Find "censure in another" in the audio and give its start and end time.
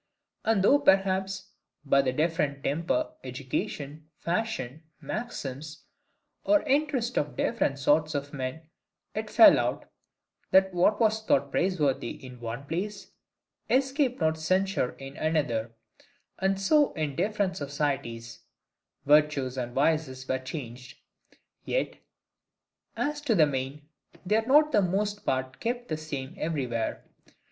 14.39-15.71